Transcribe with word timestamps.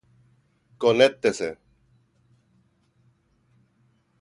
Conéctese. 0.83 1.49